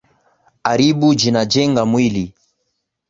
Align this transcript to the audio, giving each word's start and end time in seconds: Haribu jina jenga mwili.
Haribu 0.63 1.15
jina 1.15 1.45
jenga 1.45 1.85
mwili. 1.85 2.33